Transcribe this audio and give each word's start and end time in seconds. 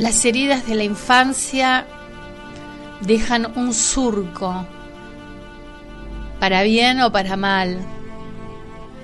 Las 0.00 0.24
heridas 0.24 0.66
de 0.66 0.76
la 0.76 0.84
infancia 0.84 1.84
dejan 3.02 3.52
un 3.54 3.74
surco, 3.74 4.64
para 6.38 6.62
bien 6.62 7.02
o 7.02 7.12
para 7.12 7.36
mal. 7.36 7.76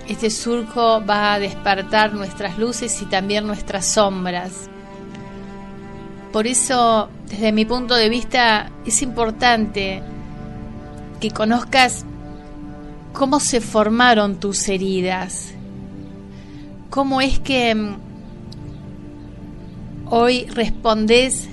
Este 0.09 0.31
surco 0.31 1.05
va 1.05 1.35
a 1.35 1.39
despertar 1.39 2.15
nuestras 2.15 2.57
luces 2.57 3.03
y 3.03 3.05
también 3.05 3.47
nuestras 3.47 3.85
sombras. 3.85 4.71
Por 6.33 6.47
eso, 6.47 7.11
desde 7.29 7.53
mi 7.53 7.67
punto 7.67 7.95
de 7.95 8.09
vista, 8.09 8.71
es 8.87 9.03
importante 9.03 10.03
que 11.21 11.31
conozcas 11.31 12.07
cómo 13.13 13.39
se 13.39 13.61
formaron 13.61 14.41
tus 14.41 14.67
heridas, 14.71 15.53
cómo 16.89 17.21
es 17.21 17.39
que 17.39 17.75
mm, 17.75 18.06
hoy 20.11 20.47
respondes 20.47 21.49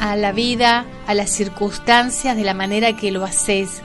a 0.00 0.16
la 0.16 0.32
vida, 0.32 0.84
a 1.06 1.14
las 1.14 1.30
circunstancias 1.30 2.36
de 2.36 2.44
la 2.44 2.54
manera 2.54 2.96
que 2.96 3.10
lo 3.10 3.24
haces. 3.24 3.82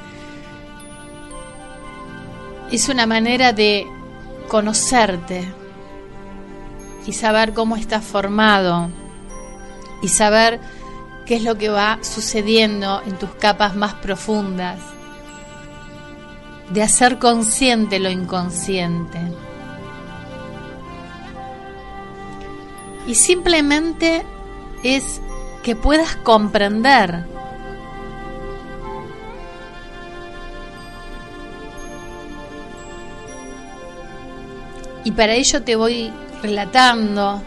Es 2.71 2.89
una 2.89 3.05
manera 3.05 3.53
de 3.53 3.87
conocerte 4.47 5.47
y 7.05 7.13
saber 7.13 7.53
cómo 7.53 7.75
estás 7.75 8.03
formado 8.03 8.89
y 10.01 10.07
saber 10.07 10.59
qué 11.25 11.35
es 11.35 11.43
lo 11.43 11.57
que 11.57 11.69
va 11.69 11.99
sucediendo 12.01 13.01
en 13.05 13.17
tus 13.17 13.29
capas 13.31 13.75
más 13.75 13.95
profundas, 13.95 14.79
de 16.71 16.83
hacer 16.83 17.17
consciente 17.19 17.99
lo 17.99 18.09
inconsciente. 18.09 19.19
Y 23.09 23.15
simplemente 23.15 24.23
es 24.83 25.19
que 25.63 25.75
puedas 25.75 26.15
comprender. 26.17 27.25
Y 35.03 35.11
para 35.13 35.33
ello 35.33 35.63
te 35.63 35.75
voy 35.75 36.13
relatando 36.43 37.41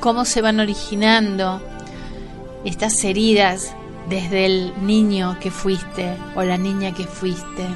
cómo 0.00 0.24
se 0.24 0.42
van 0.42 0.58
originando 0.58 1.62
estas 2.64 3.04
heridas 3.04 3.72
desde 4.08 4.46
el 4.46 4.84
niño 4.84 5.38
que 5.38 5.52
fuiste 5.52 6.16
o 6.34 6.42
la 6.42 6.58
niña 6.58 6.92
que 6.92 7.04
fuiste. 7.04 7.68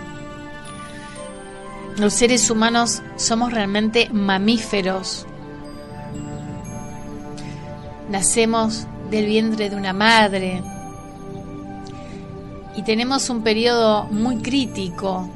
Los 1.98 2.14
seres 2.14 2.48
humanos 2.48 3.02
somos 3.16 3.52
realmente 3.52 4.08
mamíferos. 4.12 5.26
Nacemos 8.08 8.86
del 9.10 9.26
vientre 9.26 9.68
de 9.68 9.74
una 9.74 9.92
madre. 9.92 10.62
Y 12.76 12.82
tenemos 12.84 13.28
un 13.30 13.42
periodo 13.42 14.04
muy 14.04 14.36
crítico 14.36 15.28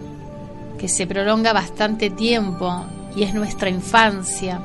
que 0.78 0.86
se 0.86 1.04
prolonga 1.04 1.52
bastante 1.52 2.10
tiempo 2.10 2.84
y 3.16 3.24
es 3.24 3.34
nuestra 3.34 3.68
infancia, 3.68 4.60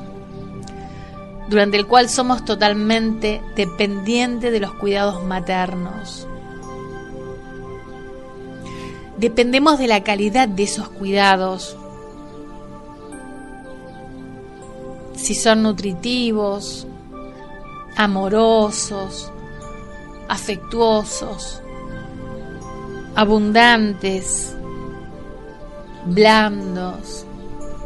durante 1.48 1.78
el 1.78 1.86
cual 1.88 2.08
somos 2.08 2.44
totalmente 2.44 3.42
dependientes 3.56 4.52
de 4.52 4.60
los 4.60 4.72
cuidados 4.74 5.24
maternos. 5.24 6.28
Dependemos 9.16 9.80
de 9.80 9.88
la 9.88 10.04
calidad 10.04 10.46
de 10.46 10.62
esos 10.62 10.88
cuidados, 10.90 11.76
si 15.28 15.34
son 15.34 15.62
nutritivos, 15.62 16.86
amorosos, 17.98 19.30
afectuosos, 20.26 21.60
abundantes, 23.14 24.56
blandos, 26.06 27.26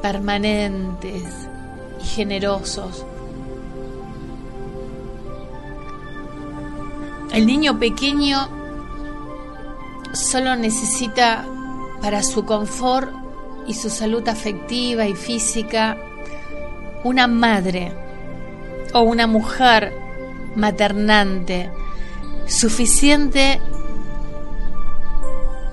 permanentes 0.00 1.24
y 2.00 2.06
generosos. 2.06 3.04
El 7.32 7.44
niño 7.44 7.80
pequeño 7.80 8.48
solo 10.12 10.54
necesita 10.54 11.44
para 12.00 12.22
su 12.22 12.44
confort 12.44 13.10
y 13.66 13.74
su 13.74 13.90
salud 13.90 14.28
afectiva 14.28 15.08
y 15.08 15.16
física 15.16 15.98
una 17.04 17.26
madre 17.26 17.92
o 18.94 19.00
una 19.02 19.26
mujer 19.26 19.92
maternante, 20.54 21.70
suficiente, 22.46 23.60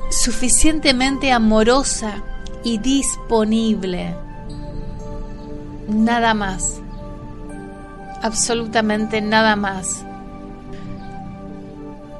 suficientemente 0.09 1.31
amorosa 1.31 2.23
y 2.63 2.77
disponible. 2.77 4.15
Nada 5.87 6.33
más. 6.33 6.81
Absolutamente 8.21 9.21
nada 9.21 9.55
más. 9.55 10.03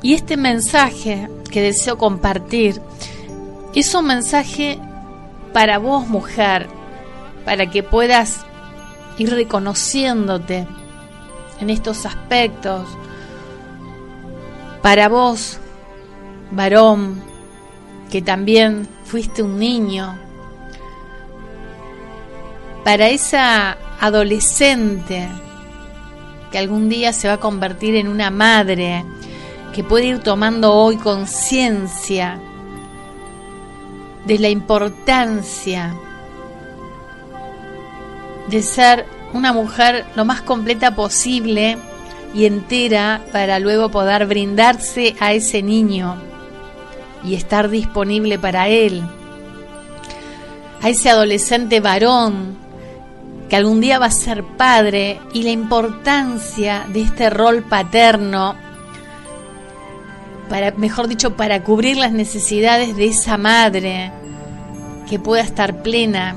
Y 0.01 0.13
este 0.13 0.37
mensaje 0.37 1.29
que 1.51 1.61
deseo 1.61 1.97
compartir 1.97 2.81
es 3.75 3.93
un 3.93 4.05
mensaje 4.05 4.79
para 5.53 5.77
vos 5.77 6.07
mujer, 6.07 6.67
para 7.43 7.69
que 7.69 7.83
puedas 7.83 8.45
ir 9.19 9.29
reconociéndote 9.29 10.65
en 11.59 11.69
estos 11.69 12.05
aspectos. 12.05 12.87
Para 14.81 15.09
vos, 15.09 15.59
varón, 16.51 17.21
que 18.09 18.21
también 18.21 18.87
fuiste 19.03 19.43
un 19.43 19.59
niño, 19.59 20.17
para 22.83 23.09
esa 23.09 23.77
adolescente 23.99 25.27
que 26.51 26.57
algún 26.57 26.89
día 26.89 27.13
se 27.13 27.27
va 27.27 27.35
a 27.35 27.39
convertir 27.39 27.95
en 27.95 28.07
una 28.07 28.31
madre, 28.31 29.05
que 29.73 29.83
puede 29.83 30.07
ir 30.07 30.19
tomando 30.19 30.73
hoy 30.73 30.97
conciencia 30.97 32.39
de 34.25 34.39
la 34.39 34.49
importancia 34.49 35.93
de 38.49 38.61
ser 38.61 39.05
una 39.33 39.53
mujer 39.53 40.05
lo 40.15 40.25
más 40.25 40.41
completa 40.41 40.95
posible 40.95 41.77
y 42.33 42.45
entera 42.45 43.21
para 43.31 43.59
luego 43.59 43.89
poder 43.89 44.25
brindarse 44.25 45.15
a 45.19 45.33
ese 45.33 45.61
niño 45.61 46.15
y 47.23 47.35
estar 47.35 47.69
disponible 47.69 48.39
para 48.39 48.67
él. 48.67 49.03
A 50.81 50.89
ese 50.89 51.09
adolescente 51.09 51.79
varón 51.79 52.57
que 53.49 53.55
algún 53.55 53.81
día 53.81 53.99
va 53.99 54.07
a 54.07 54.11
ser 54.11 54.43
padre 54.43 55.19
y 55.33 55.43
la 55.43 55.49
importancia 55.49 56.85
de 56.87 57.01
este 57.01 57.29
rol 57.29 57.63
paterno 57.63 58.55
para 60.49 60.71
mejor 60.71 61.07
dicho 61.07 61.35
para 61.35 61.63
cubrir 61.63 61.97
las 61.97 62.11
necesidades 62.11 62.95
de 62.95 63.07
esa 63.07 63.37
madre 63.37 64.11
que 65.09 65.19
pueda 65.19 65.41
estar 65.43 65.81
plena 65.81 66.35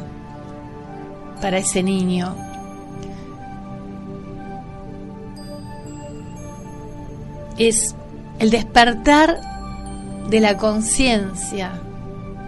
para 1.42 1.58
ese 1.58 1.82
niño. 1.82 2.34
es 7.58 7.94
el 8.38 8.50
despertar 8.50 9.40
de 10.28 10.40
la 10.40 10.56
conciencia 10.56 11.80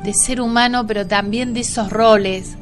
de 0.03 0.15
ser 0.15 0.41
humano, 0.41 0.87
pero 0.87 1.07
también 1.07 1.55
de 1.55 1.61
esos 1.61 1.91
roles 1.91 2.57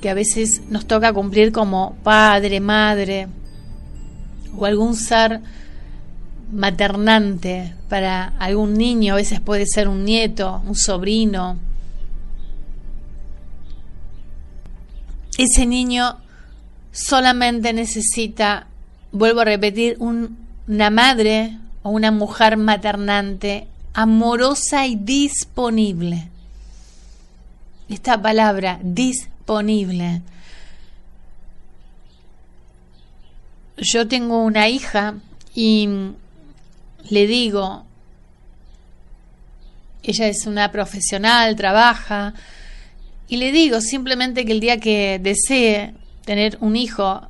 que 0.00 0.10
a 0.10 0.14
veces 0.14 0.62
nos 0.68 0.86
toca 0.86 1.12
cumplir 1.12 1.52
como 1.52 1.94
padre, 2.02 2.60
madre 2.60 3.28
o 4.56 4.66
algún 4.66 4.94
ser 4.96 5.40
maternante 6.52 7.74
para 7.88 8.34
algún 8.38 8.74
niño, 8.74 9.14
a 9.14 9.16
veces 9.16 9.40
puede 9.40 9.64
ser 9.66 9.88
un 9.88 10.04
nieto, 10.04 10.60
un 10.66 10.74
sobrino. 10.74 11.56
Ese 15.38 15.66
niño 15.66 16.18
solamente 16.92 17.72
necesita 17.72 18.66
vuelvo 19.12 19.40
a 19.40 19.44
repetir, 19.44 19.96
una 20.00 20.90
madre 20.90 21.58
o 21.82 21.90
una 21.90 22.10
mujer 22.10 22.56
maternante 22.56 23.68
amorosa 23.92 24.86
y 24.86 24.96
disponible. 24.96 26.28
Esta 27.88 28.20
palabra, 28.20 28.80
disponible. 28.82 30.22
Yo 33.76 34.08
tengo 34.08 34.42
una 34.42 34.68
hija 34.68 35.16
y 35.54 35.88
le 37.10 37.26
digo, 37.26 37.84
ella 40.02 40.28
es 40.28 40.46
una 40.46 40.72
profesional, 40.72 41.54
trabaja, 41.56 42.32
Y 43.32 43.38
le 43.38 43.50
digo 43.50 43.80
simplemente 43.80 44.44
que 44.44 44.52
el 44.52 44.60
día 44.60 44.78
que 44.78 45.18
desee 45.18 45.94
tener 46.26 46.58
un 46.60 46.76
hijo, 46.76 47.22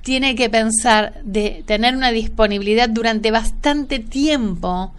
tiene 0.00 0.34
que 0.34 0.48
pensar 0.48 1.20
de 1.24 1.62
tener 1.66 1.94
una 1.94 2.10
disponibilidad 2.10 2.88
durante 2.88 3.30
bastante 3.30 3.98
tiempo 3.98 4.94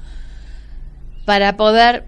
para 1.26 1.58
poder 1.58 2.06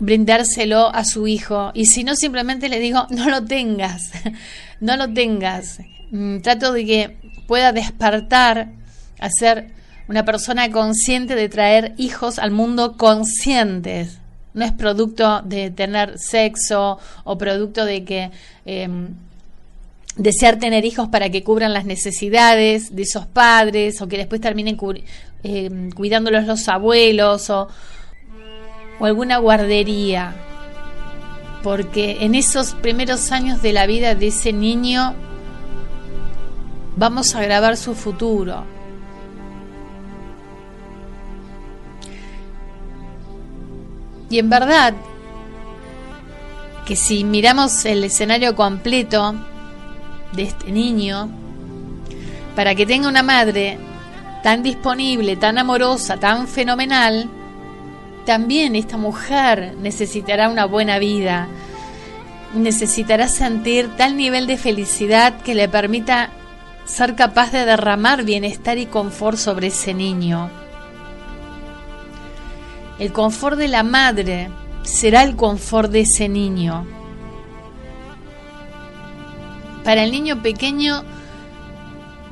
brindárselo 0.00 0.88
a 0.88 1.04
su 1.04 1.26
hijo. 1.26 1.70
Y 1.74 1.84
si 1.84 2.02
no, 2.02 2.16
simplemente 2.16 2.70
le 2.70 2.80
digo, 2.80 3.06
no 3.10 3.28
lo 3.28 3.44
tengas, 3.44 4.10
no 4.80 4.96
lo 4.96 5.12
tengas. 5.12 5.80
Mm, 6.12 6.38
trato 6.38 6.72
de 6.72 6.86
que 6.86 7.16
pueda 7.46 7.72
despertar 7.72 8.72
a 9.18 9.28
ser 9.28 9.70
una 10.08 10.24
persona 10.24 10.70
consciente 10.70 11.34
de 11.34 11.50
traer 11.50 11.92
hijos 11.98 12.38
al 12.38 12.52
mundo 12.52 12.96
conscientes. 12.96 14.21
No 14.54 14.64
es 14.64 14.72
producto 14.72 15.40
de 15.42 15.70
tener 15.70 16.18
sexo 16.18 16.98
o 17.24 17.38
producto 17.38 17.84
de 17.84 18.04
que 18.04 18.30
em, 18.66 19.08
desear 20.16 20.58
tener 20.58 20.84
hijos 20.84 21.08
para 21.08 21.30
que 21.30 21.42
cubran 21.42 21.72
las 21.72 21.84
necesidades 21.84 22.94
de 22.94 23.02
esos 23.02 23.26
padres 23.26 24.02
o 24.02 24.08
que 24.08 24.18
después 24.18 24.40
terminen 24.40 24.78
em, 25.42 25.90
cuidándolos 25.90 26.46
los 26.46 26.68
abuelos 26.68 27.48
o, 27.50 27.68
o 28.98 29.04
alguna 29.04 29.38
guardería. 29.38 30.34
Porque 31.62 32.18
en 32.20 32.34
esos 32.34 32.74
primeros 32.74 33.32
años 33.32 33.62
de 33.62 33.72
la 33.72 33.86
vida 33.86 34.14
de 34.14 34.26
ese 34.26 34.52
niño 34.52 35.14
vamos 36.96 37.34
a 37.34 37.42
grabar 37.42 37.76
su 37.76 37.94
futuro. 37.94 38.64
Y 44.32 44.38
en 44.38 44.48
verdad 44.48 44.94
que 46.86 46.96
si 46.96 47.22
miramos 47.22 47.84
el 47.84 48.02
escenario 48.02 48.56
completo 48.56 49.34
de 50.32 50.44
este 50.44 50.72
niño, 50.72 51.28
para 52.56 52.74
que 52.74 52.86
tenga 52.86 53.10
una 53.10 53.22
madre 53.22 53.76
tan 54.42 54.62
disponible, 54.62 55.36
tan 55.36 55.58
amorosa, 55.58 56.16
tan 56.16 56.48
fenomenal, 56.48 57.28
también 58.24 58.74
esta 58.74 58.96
mujer 58.96 59.76
necesitará 59.78 60.48
una 60.48 60.64
buena 60.64 60.98
vida, 60.98 61.48
necesitará 62.54 63.28
sentir 63.28 63.90
tal 63.98 64.16
nivel 64.16 64.46
de 64.46 64.56
felicidad 64.56 65.42
que 65.42 65.54
le 65.54 65.68
permita 65.68 66.30
ser 66.86 67.16
capaz 67.16 67.52
de 67.52 67.66
derramar 67.66 68.24
bienestar 68.24 68.78
y 68.78 68.86
confort 68.86 69.36
sobre 69.36 69.66
ese 69.66 69.92
niño. 69.92 70.61
El 72.98 73.12
confort 73.12 73.58
de 73.58 73.68
la 73.68 73.82
madre 73.82 74.50
será 74.82 75.22
el 75.22 75.36
confort 75.36 75.90
de 75.90 76.00
ese 76.00 76.28
niño. 76.28 76.86
Para 79.84 80.04
el 80.04 80.12
niño 80.12 80.42
pequeño 80.42 81.02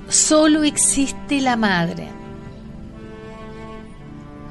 solo 0.08 0.62
existe 0.62 1.40
la 1.40 1.56
madre. 1.56 2.08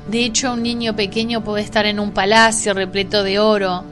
De 0.09 0.25
hecho, 0.25 0.53
un 0.53 0.63
niño 0.63 0.95
pequeño 0.95 1.43
puede 1.43 1.63
estar 1.63 1.85
en 1.85 1.99
un 1.99 2.11
palacio 2.11 2.73
repleto 2.73 3.23
de 3.23 3.39
oro. 3.39 3.83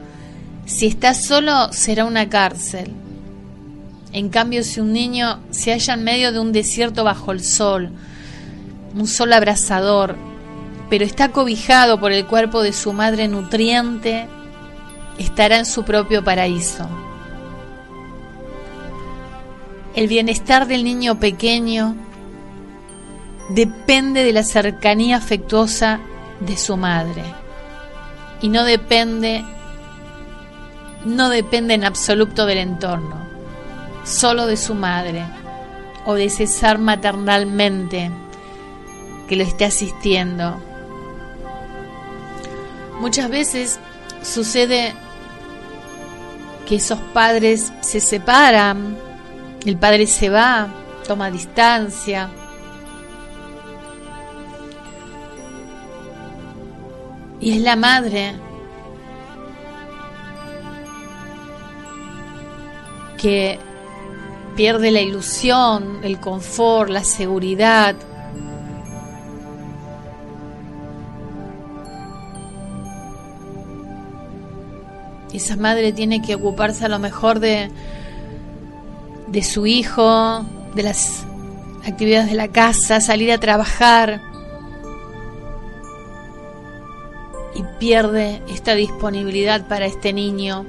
Si 0.66 0.86
está 0.86 1.14
solo, 1.14 1.72
será 1.72 2.04
una 2.04 2.28
cárcel. 2.28 2.92
En 4.12 4.28
cambio, 4.28 4.64
si 4.64 4.80
un 4.80 4.92
niño 4.92 5.38
se 5.50 5.70
halla 5.70 5.94
en 5.94 6.04
medio 6.04 6.32
de 6.32 6.40
un 6.40 6.52
desierto 6.52 7.04
bajo 7.04 7.30
el 7.30 7.44
sol, 7.44 7.90
un 8.94 9.06
sol 9.06 9.32
abrasador, 9.32 10.16
pero 10.88 11.04
está 11.04 11.30
cobijado 11.30 12.00
por 12.00 12.12
el 12.12 12.26
cuerpo 12.26 12.62
de 12.62 12.72
su 12.72 12.92
madre 12.92 13.28
nutriente, 13.28 14.28
estará 15.18 15.58
en 15.58 15.66
su 15.66 15.84
propio 15.84 16.24
paraíso. 16.24 16.88
El 19.94 20.06
bienestar 20.06 20.66
del 20.66 20.84
niño 20.84 21.18
pequeño 21.18 21.96
depende 23.50 24.24
de 24.24 24.32
la 24.32 24.44
cercanía 24.44 25.16
afectuosa 25.16 26.00
de 26.40 26.56
su 26.56 26.76
madre 26.76 27.24
y 28.40 28.48
no 28.48 28.64
depende 28.64 29.44
no 31.04 31.30
depende 31.30 31.74
en 31.74 31.84
absoluto 31.84 32.44
del 32.44 32.58
entorno, 32.58 33.16
solo 34.04 34.46
de 34.46 34.56
su 34.56 34.74
madre 34.74 35.24
o 36.04 36.14
de 36.14 36.24
ese 36.24 36.46
ser 36.46 36.78
maternalmente 36.78 38.10
que 39.28 39.36
lo 39.36 39.44
esté 39.44 39.64
asistiendo. 39.64 40.60
Muchas 43.00 43.30
veces 43.30 43.78
sucede 44.22 44.92
que 46.66 46.76
esos 46.76 46.98
padres 47.14 47.72
se 47.80 48.00
separan, 48.00 48.96
el 49.64 49.76
padre 49.76 50.06
se 50.06 50.28
va, 50.28 50.68
toma 51.06 51.30
distancia. 51.30 52.28
Y 57.40 57.52
es 57.52 57.62
la 57.62 57.76
madre 57.76 58.34
que 63.16 63.58
pierde 64.56 64.90
la 64.90 65.00
ilusión, 65.00 66.00
el 66.02 66.18
confort, 66.18 66.90
la 66.90 67.04
seguridad, 67.04 67.94
esa 75.38 75.56
madre 75.56 75.92
tiene 75.92 76.20
que 76.20 76.34
ocuparse 76.34 76.84
a 76.84 76.88
lo 76.88 76.98
mejor 76.98 77.40
de, 77.40 77.70
de 79.28 79.42
su 79.42 79.66
hijo, 79.66 80.44
de 80.74 80.82
las 80.82 81.24
actividades 81.86 82.28
de 82.28 82.36
la 82.36 82.48
casa, 82.48 83.00
salir 83.00 83.32
a 83.32 83.38
trabajar 83.38 84.20
y 87.54 87.62
pierde 87.78 88.42
esta 88.48 88.74
disponibilidad 88.74 89.66
para 89.66 89.86
este 89.86 90.12
niño. 90.12 90.64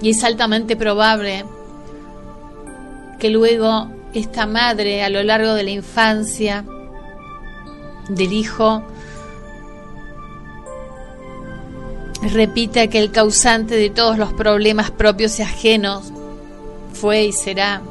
Y 0.00 0.10
es 0.10 0.24
altamente 0.24 0.76
probable 0.76 1.44
que 3.18 3.30
luego 3.30 3.88
esta 4.14 4.46
madre 4.46 5.04
a 5.04 5.08
lo 5.08 5.22
largo 5.22 5.54
de 5.54 5.62
la 5.62 5.70
infancia 5.70 6.64
del 8.08 8.32
hijo 8.32 8.82
repita 12.28 12.86
que 12.86 12.98
el 12.98 13.10
causante 13.10 13.74
de 13.74 13.90
todos 13.90 14.18
los 14.18 14.32
problemas 14.32 14.90
propios 14.90 15.38
y 15.38 15.42
ajenos 15.42 16.12
fue 16.92 17.24
y 17.24 17.32
será 17.32 17.82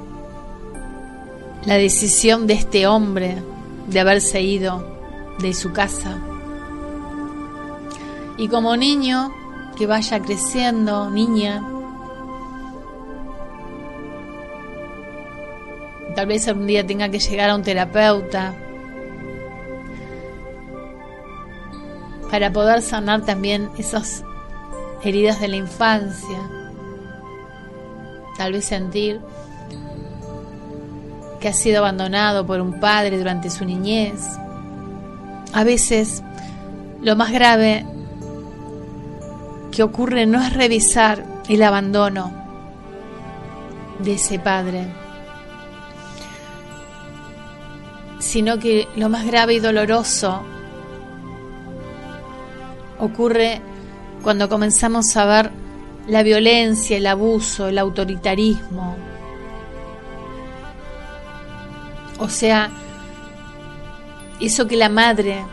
la 1.66 1.76
decisión 1.76 2.48
de 2.48 2.54
este 2.54 2.88
hombre 2.88 3.38
de 3.88 4.00
haberse 4.00 4.42
ido 4.42 4.98
de 5.40 5.54
su 5.54 5.72
casa. 5.74 6.18
Y 8.38 8.48
como 8.48 8.78
niño 8.78 9.34
que 9.78 9.86
vaya 9.86 10.22
creciendo, 10.22 11.10
niña, 11.10 11.64
tal 16.16 16.28
vez 16.28 16.48
algún 16.48 16.68
día 16.68 16.86
tenga 16.86 17.10
que 17.10 17.20
llegar 17.20 17.50
a 17.50 17.56
un 17.56 17.64
terapeuta 17.64 18.56
para 22.32 22.54
poder 22.54 22.82
sanar 22.82 23.26
también 23.26 23.70
esas 23.78 24.24
heridas 25.04 25.42
de 25.42 25.50
la 25.50 25.58
infancia. 25.58 26.40
Tal 28.38 28.54
vez 28.54 28.64
sentir 28.66 29.20
que 31.42 31.50
ha 31.50 31.54
sido 31.54 31.80
abandonado 31.80 32.48
por 32.48 32.62
un 32.62 32.80
padre 32.80 33.18
durante 33.18 33.50
su 33.50 33.66
niñez. 33.66 34.22
A 35.52 35.66
veces 35.66 36.24
lo 37.02 37.18
más 37.18 37.32
grave 37.32 37.86
que 39.72 39.84
ocurre 39.84 40.26
no 40.26 40.42
es 40.42 40.54
revisar 40.54 41.26
el 41.50 41.62
abandono 41.64 42.32
de 44.00 44.14
ese 44.14 44.40
padre, 44.40 44.88
sino 48.20 48.58
que 48.58 48.88
lo 48.96 49.10
más 49.10 49.26
grave 49.26 49.56
y 49.56 49.60
doloroso 49.60 50.44
ocurre 53.02 53.62
cuando 54.24 54.48
comenzamos 54.48 55.18
a 55.18 55.26
ver 55.26 55.52
la 56.08 56.24
violencia, 56.24 56.98
el 56.98 57.08
abuso, 57.08 57.68
el 57.68 57.78
autoritarismo. 57.78 58.96
O 62.20 62.30
sea, 62.30 62.70
eso 64.40 64.68
que 64.68 64.78
la 64.78 64.90
madre 64.90 65.44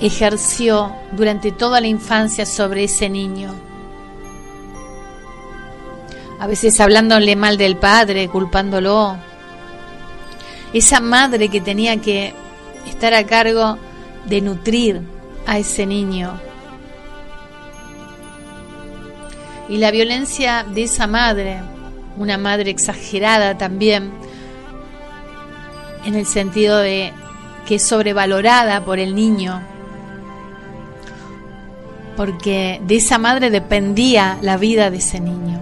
ejerció 0.00 0.92
durante 1.12 1.52
toda 1.52 1.80
la 1.80 1.86
infancia 1.86 2.44
sobre 2.44 2.84
ese 2.84 3.08
niño. 3.08 3.54
A 6.38 6.46
veces 6.46 6.80
hablándole 6.80 7.34
mal 7.36 7.56
del 7.56 7.76
padre, 7.76 8.28
culpándolo. 8.28 9.16
Esa 10.72 11.00
madre 11.00 11.48
que 11.48 11.60
tenía 11.60 11.96
que 12.00 12.34
estar 12.86 13.14
a 13.14 13.24
cargo 13.24 13.78
de 14.26 14.40
nutrir 14.40 15.02
a 15.46 15.58
ese 15.58 15.86
niño. 15.86 16.32
Y 19.68 19.78
la 19.78 19.90
violencia 19.90 20.64
de 20.64 20.84
esa 20.84 21.06
madre, 21.06 21.60
una 22.16 22.38
madre 22.38 22.70
exagerada 22.70 23.58
también, 23.58 24.10
en 26.04 26.14
el 26.14 26.26
sentido 26.26 26.78
de 26.78 27.12
que 27.66 27.76
es 27.76 27.82
sobrevalorada 27.86 28.84
por 28.84 29.00
el 29.00 29.14
niño, 29.14 29.60
porque 32.16 32.80
de 32.86 32.96
esa 32.96 33.18
madre 33.18 33.50
dependía 33.50 34.38
la 34.40 34.56
vida 34.56 34.90
de 34.90 34.98
ese 34.98 35.20
niño. 35.20 35.60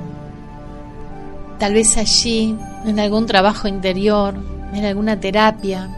Tal 1.58 1.72
vez 1.72 1.96
allí, 1.96 2.56
en 2.84 3.00
algún 3.00 3.26
trabajo 3.26 3.68
interior, 3.68 4.34
en 4.74 4.84
alguna 4.84 5.18
terapia, 5.18 5.88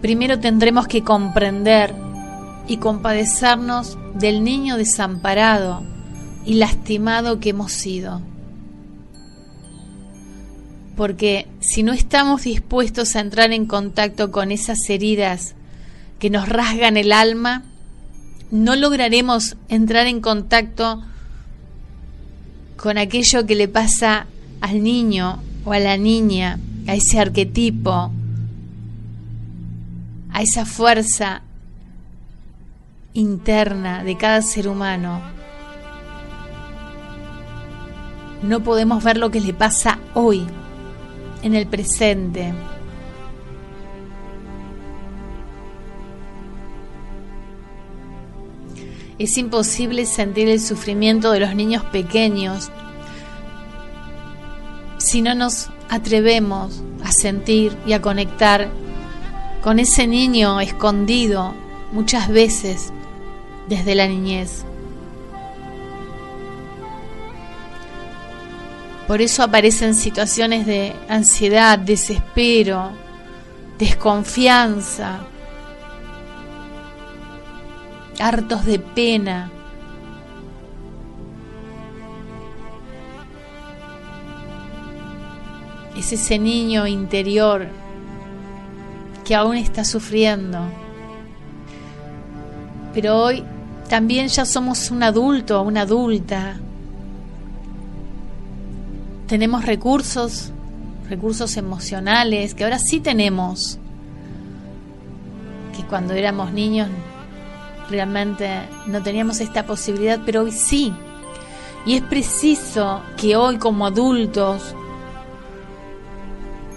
primero 0.00 0.40
tendremos 0.40 0.86
que 0.86 1.02
comprender 1.02 1.94
y 2.66 2.78
compadecernos 2.78 3.98
del 4.14 4.44
niño 4.44 4.76
desamparado 4.76 5.82
y 6.44 6.54
lastimado 6.54 7.40
que 7.40 7.50
hemos 7.50 7.72
sido. 7.72 8.20
Porque 10.96 11.48
si 11.60 11.82
no 11.82 11.92
estamos 11.92 12.44
dispuestos 12.44 13.16
a 13.16 13.20
entrar 13.20 13.52
en 13.52 13.66
contacto 13.66 14.30
con 14.30 14.52
esas 14.52 14.78
heridas 14.88 15.54
que 16.18 16.30
nos 16.30 16.48
rasgan 16.48 16.96
el 16.96 17.12
alma, 17.12 17.64
no 18.50 18.76
lograremos 18.76 19.56
entrar 19.68 20.06
en 20.06 20.20
contacto 20.20 21.02
con 22.76 22.98
aquello 22.98 23.46
que 23.46 23.54
le 23.54 23.68
pasa 23.68 24.26
al 24.60 24.82
niño 24.82 25.42
o 25.64 25.72
a 25.72 25.78
la 25.78 25.96
niña, 25.96 26.58
a 26.86 26.94
ese 26.94 27.18
arquetipo, 27.18 28.12
a 30.32 30.42
esa 30.42 30.64
fuerza 30.64 31.42
interna 33.14 34.04
de 34.04 34.16
cada 34.16 34.42
ser 34.42 34.68
humano. 34.68 35.20
No 38.42 38.60
podemos 38.62 39.04
ver 39.04 39.18
lo 39.18 39.30
que 39.30 39.40
le 39.40 39.52
pasa 39.52 39.98
hoy, 40.14 40.46
en 41.42 41.54
el 41.54 41.66
presente. 41.66 42.54
Es 49.18 49.36
imposible 49.36 50.06
sentir 50.06 50.48
el 50.48 50.60
sufrimiento 50.60 51.30
de 51.32 51.40
los 51.40 51.54
niños 51.54 51.84
pequeños 51.84 52.70
si 54.96 55.20
no 55.20 55.34
nos 55.34 55.68
atrevemos 55.90 56.82
a 57.04 57.12
sentir 57.12 57.76
y 57.84 57.92
a 57.92 58.00
conectar 58.00 58.70
con 59.62 59.78
ese 59.78 60.06
niño 60.06 60.60
escondido 60.60 61.54
muchas 61.92 62.28
veces 62.28 62.92
desde 63.68 63.94
la 63.94 64.06
niñez. 64.06 64.64
Por 69.06 69.20
eso 69.20 69.42
aparecen 69.42 69.94
situaciones 69.94 70.66
de 70.66 70.94
ansiedad, 71.08 71.78
desespero, 71.78 72.92
desconfianza, 73.78 75.20
hartos 78.20 78.64
de 78.64 78.78
pena. 78.78 79.50
Es 85.96 86.12
ese 86.12 86.38
niño 86.38 86.86
interior 86.86 87.79
que 89.30 89.36
aún 89.36 89.56
está 89.56 89.84
sufriendo. 89.84 90.58
Pero 92.92 93.16
hoy 93.16 93.44
también 93.88 94.26
ya 94.26 94.44
somos 94.44 94.90
un 94.90 95.04
adulto, 95.04 95.62
una 95.62 95.82
adulta. 95.82 96.56
Tenemos 99.28 99.64
recursos, 99.66 100.50
recursos 101.08 101.56
emocionales 101.56 102.56
que 102.56 102.64
ahora 102.64 102.80
sí 102.80 102.98
tenemos, 102.98 103.78
que 105.76 105.84
cuando 105.84 106.14
éramos 106.14 106.52
niños 106.52 106.88
realmente 107.88 108.50
no 108.88 109.00
teníamos 109.00 109.38
esta 109.38 109.64
posibilidad, 109.64 110.18
pero 110.26 110.42
hoy 110.42 110.50
sí. 110.50 110.92
Y 111.86 111.94
es 111.94 112.02
preciso 112.02 113.00
que 113.16 113.36
hoy 113.36 113.58
como 113.58 113.86
adultos 113.86 114.74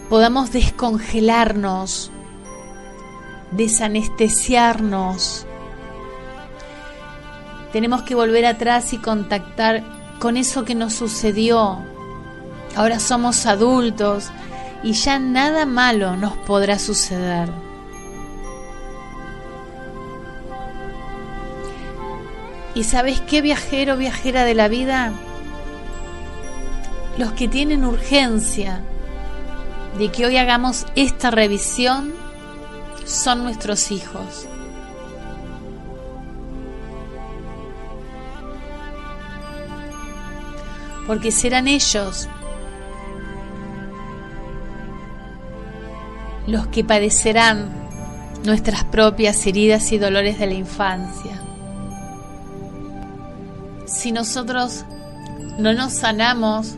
podamos 0.08 0.52
descongelarnos, 0.52 2.12
desanestesiarnos. 3.56 5.46
Tenemos 7.72 8.04
que 8.04 8.16
volver 8.16 8.46
atrás 8.46 8.94
y 8.94 8.98
contactar 8.98 9.84
con 10.20 10.38
eso 10.38 10.64
que 10.64 10.76
nos 10.76 10.94
sucedió. 10.94 11.80
Ahora 12.76 13.00
somos 13.00 13.46
adultos 13.46 14.30
y 14.84 14.94
ya 14.94 15.20
nada 15.20 15.66
malo 15.66 16.16
nos 16.16 16.38
podrá 16.38 16.78
suceder. 16.78 17.50
¿Y 22.76 22.84
sabes 22.84 23.22
qué 23.22 23.42
viajero, 23.42 23.98
viajera 23.98 24.46
de 24.46 24.56
la 24.56 24.68
vida? 24.68 25.14
Los 27.18 27.34
que 27.34 27.48
tienen 27.48 27.86
urgencia 27.86 28.82
de 29.98 30.10
que 30.10 30.26
hoy 30.26 30.38
hagamos 30.38 30.88
esta 30.96 31.30
revisión 31.30 32.23
son 33.06 33.44
nuestros 33.44 33.92
hijos. 33.92 34.48
Porque 41.08 41.32
serán 41.32 41.68
ellos 41.68 42.30
los 46.48 46.68
que 46.68 46.84
padecerán 46.84 47.72
nuestras 48.46 48.84
propias 48.86 49.46
heridas 49.46 49.92
y 49.92 49.98
dolores 49.98 50.40
de 50.40 50.48
la 50.48 50.54
infancia 50.54 51.44
si 54.04 54.12
nosotros 54.12 54.84
no 55.58 55.74
nos 55.74 55.94
sanamos, 55.94 56.76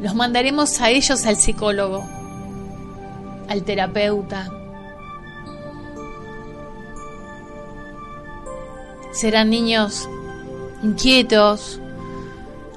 los 0.00 0.14
mandaremos 0.14 0.80
a 0.80 0.90
ellos 0.90 1.24
al 1.26 1.36
psicólogo, 1.36 2.04
al 3.48 3.62
terapeuta. 3.62 4.48
Serán 9.20 9.50
niños 9.50 10.08
inquietos, 10.82 11.78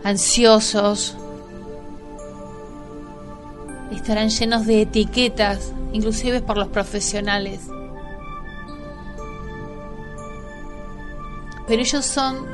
ansiosos, 0.03 1.15
estarán 3.93 4.27
llenos 4.27 4.65
de 4.65 4.81
etiquetas, 4.81 5.71
inclusive 5.93 6.41
por 6.41 6.57
los 6.57 6.67
profesionales. 6.67 7.61
Pero 11.65 11.81
ellos 11.81 12.05
son 12.05 12.45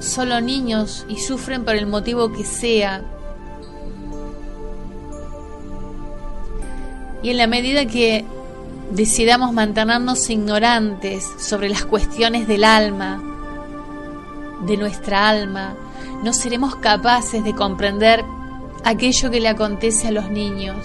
solo 0.00 0.40
niños 0.40 1.06
y 1.08 1.20
sufren 1.20 1.64
por 1.64 1.76
el 1.76 1.86
motivo 1.86 2.32
que 2.32 2.42
sea. 2.42 3.04
Y 7.22 7.30
en 7.30 7.36
la 7.36 7.46
medida 7.46 7.86
que 7.86 8.24
decidamos 8.90 9.52
mantenernos 9.52 10.28
ignorantes 10.28 11.24
sobre 11.38 11.68
las 11.68 11.84
cuestiones 11.84 12.48
del 12.48 12.64
alma, 12.64 13.22
de 14.60 14.76
nuestra 14.76 15.28
alma, 15.28 15.74
no 16.22 16.32
seremos 16.32 16.76
capaces 16.76 17.44
de 17.44 17.54
comprender 17.54 18.24
aquello 18.84 19.30
que 19.30 19.40
le 19.40 19.48
acontece 19.48 20.08
a 20.08 20.12
los 20.12 20.30
niños. 20.30 20.76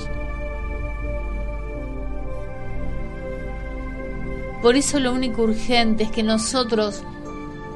Por 4.62 4.76
eso 4.76 5.00
lo 5.00 5.12
único 5.12 5.42
urgente 5.42 6.04
es 6.04 6.12
que 6.12 6.24
nosotros, 6.24 7.04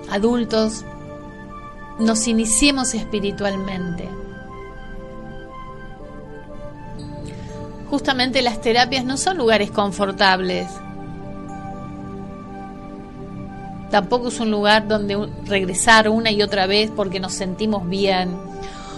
adultos, 0.09 0.85
nos 1.99 2.27
iniciemos 2.27 2.93
espiritualmente. 2.93 4.07
Justamente 7.89 8.41
las 8.41 8.61
terapias 8.61 9.03
no 9.03 9.17
son 9.17 9.37
lugares 9.37 9.71
confortables. 9.71 10.67
Tampoco 13.91 14.27
es 14.27 14.39
un 14.39 14.51
lugar 14.51 14.87
donde 14.87 15.29
regresar 15.45 16.09
una 16.09 16.29
y 16.31 16.41
otra 16.41 16.67
vez 16.67 16.91
porque 16.93 17.19
nos 17.19 17.33
sentimos 17.33 17.87
bien 17.87 18.37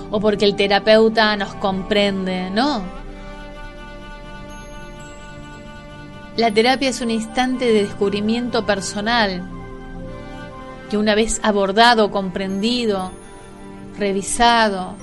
o 0.09 0.19
porque 0.19 0.45
el 0.45 0.55
terapeuta 0.55 1.35
nos 1.35 1.53
comprende, 1.55 2.49
no. 2.49 2.81
La 6.35 6.51
terapia 6.51 6.89
es 6.89 7.01
un 7.01 7.11
instante 7.11 7.65
de 7.65 7.83
descubrimiento 7.83 8.65
personal 8.65 9.43
que 10.89 10.97
una 10.97 11.13
vez 11.13 11.39
abordado, 11.43 12.09
comprendido, 12.09 13.11
revisado 13.99 14.95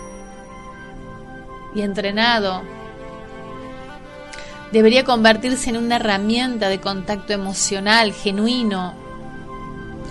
y 1.76 1.82
entrenado, 1.82 2.62
debería 4.72 5.04
convertirse 5.04 5.70
en 5.70 5.76
una 5.76 5.96
herramienta 5.96 6.68
de 6.68 6.80
contacto 6.80 7.32
emocional 7.32 8.12
genuino 8.12 9.05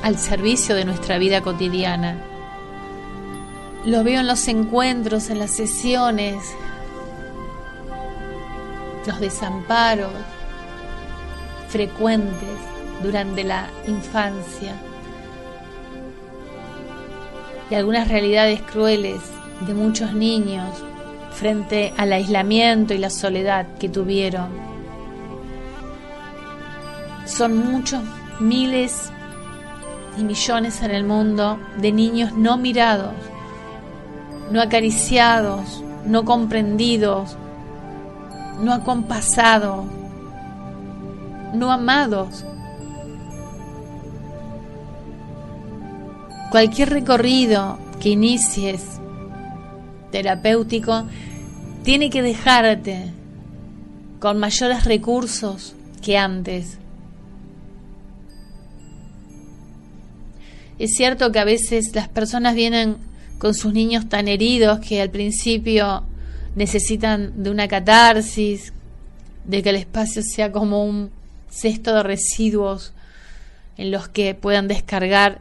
al 0.02 0.18
servicio 0.18 0.76
de 0.76 0.86
nuestra 0.86 1.18
vida 1.18 1.42
cotidiana. 1.42 2.18
Lo 3.86 4.04
veo 4.04 4.20
en 4.20 4.28
los 4.28 4.48
encuentros, 4.48 5.30
en 5.30 5.40
las 5.40 5.52
sesiones, 5.52 6.38
los 9.06 9.20
desamparos 9.20 10.12
frecuentes 11.70 12.58
durante 13.04 13.44
la 13.44 13.70
infancia 13.88 14.76
y 17.70 17.76
algunas 17.76 18.08
realidades 18.08 18.62
crueles 18.62 19.22
de 19.62 19.74
muchos 19.74 20.14
niños 20.14 20.70
frente 21.32 21.94
al 21.98 22.14
aislamiento 22.14 22.94
y 22.94 22.98
la 22.98 23.10
soledad 23.10 23.68
que 23.80 23.90
tuvieron. 23.90 24.50
Son 27.26 27.58
muchos 27.58 28.02
miles 28.40 29.12
y 30.18 30.24
millones 30.24 30.82
en 30.82 30.92
el 30.92 31.04
mundo 31.04 31.60
de 31.78 31.92
niños 31.92 32.34
no 32.34 32.58
mirados, 32.58 33.14
no 34.52 34.62
acariciados, 34.62 35.84
no 36.06 36.26
comprendidos, 36.26 37.38
no 38.62 38.74
acompasados, 38.74 39.86
no 41.54 41.72
amados. 41.72 42.46
Cualquier 46.52 46.90
recorrido 46.90 47.78
que 48.00 48.10
inicies 48.10 49.00
terapéutico 50.12 51.06
tiene 51.84 52.10
que 52.10 52.22
dejarte 52.22 53.12
con 54.20 54.40
mayores 54.40 54.86
recursos 54.86 55.76
que 56.02 56.18
antes. 56.18 56.80
Es 60.78 60.96
cierto 60.96 61.32
que 61.32 61.40
a 61.40 61.46
veces 61.46 61.96
las 61.96 62.10
personas 62.10 62.56
vienen 62.56 62.98
con 63.38 63.54
sus 63.54 63.74
niños 63.74 64.10
tan 64.10 64.28
heridos 64.28 64.80
que 64.80 65.02
al 65.02 65.10
principio 65.10 66.04
necesitan 66.56 67.44
de 67.44 67.50
una 67.50 67.68
catarsis, 67.68 68.74
de 69.46 69.62
que 69.62 69.70
el 69.70 69.76
espacio 69.78 70.22
sea 70.24 70.52
como 70.52 70.84
un 70.84 71.12
cesto 71.50 71.94
de 71.94 72.04
residuos 72.04 72.94
en 73.78 73.92
los 73.92 74.08
que 74.08 74.36
puedan 74.36 74.68
descargar 74.68 75.40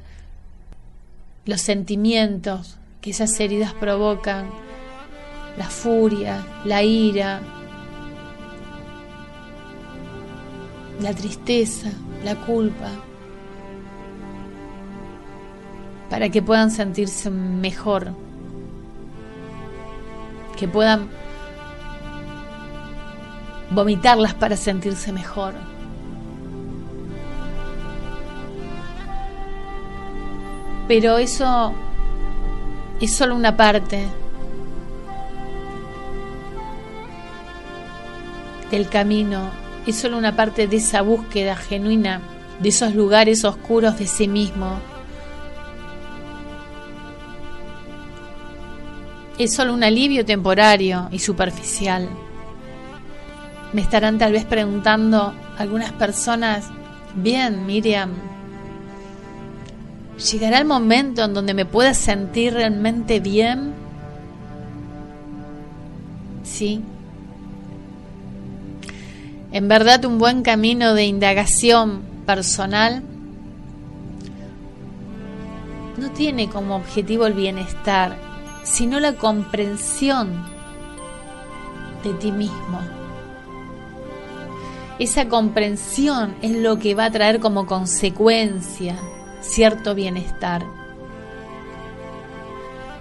los 1.47 1.61
sentimientos 1.61 2.77
que 3.01 3.11
esas 3.11 3.39
heridas 3.41 3.75
provocan 3.75 4.51
la 5.59 5.69
furia, 5.69 6.45
la 6.65 6.83
ira, 6.83 7.41
la 11.01 11.13
tristeza, 11.13 11.91
la 12.25 12.35
culpa, 12.35 12.91
para 16.15 16.29
que 16.29 16.41
puedan 16.41 16.71
sentirse 16.71 17.29
mejor, 17.29 18.13
que 20.57 20.69
puedan 20.69 21.09
vomitarlas 23.71 24.33
para 24.33 24.57
sentirse 24.57 25.11
mejor. 25.11 25.55
Pero 30.87 31.19
eso 31.19 31.73
es 33.01 33.13
solo 33.13 33.35
una 33.35 33.57
parte 33.57 34.07
del 38.71 38.89
camino, 38.89 39.51
es 39.85 39.97
solo 39.97 40.17
una 40.17 40.37
parte 40.37 40.69
de 40.69 40.77
esa 40.77 41.03
búsqueda 41.03 41.57
genuina 41.57 42.21
de 42.61 42.69
esos 42.69 42.95
lugares 42.95 43.45
oscuros 43.45 43.99
de 43.99 44.07
sí 44.07 44.29
mismo. 44.29 44.94
Es 49.39 49.55
solo 49.55 49.75
un 49.75 49.83
alivio 49.83 50.25
temporario 50.25 51.09
y 51.11 51.19
superficial. 51.19 52.09
Me 53.73 53.81
estarán 53.81 54.19
tal 54.19 54.33
vez 54.33 54.45
preguntando 54.45 55.35
algunas 55.59 55.93
personas, 55.93 56.67
bien, 57.17 57.67
Miriam, 57.67 58.11
¿llegará 60.31 60.59
el 60.59 60.65
momento 60.65 61.25
en 61.25 61.35
donde 61.35 61.55
me 61.55 61.65
pueda 61.65 61.95
sentir 61.95 62.55
realmente 62.55 63.19
bien? 63.19 63.75
Sí, 66.45 66.83
en 69.55 69.69
verdad 69.69 70.05
un 70.05 70.19
buen 70.19 70.43
camino 70.43 70.95
de 70.95 71.05
indagación 71.05 72.03
personal 72.27 73.05
no 75.97 76.11
tiene 76.11 76.49
como 76.49 76.75
objetivo 76.75 77.25
el 77.27 77.35
bienestar, 77.35 78.17
sino 78.65 78.99
la 78.99 79.13
comprensión 79.15 80.45
de 82.03 82.13
ti 82.15 82.33
mismo. 82.33 82.81
Esa 84.99 85.29
comprensión 85.29 86.35
es 86.43 86.53
lo 86.57 86.79
que 86.79 86.95
va 86.95 87.07
a 87.07 87.11
traer 87.11 87.41
como 87.41 87.67
consecuencia 87.67 88.97
cierto 89.41 89.95
bienestar. 89.95 90.65